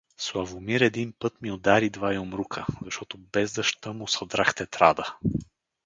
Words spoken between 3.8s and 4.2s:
му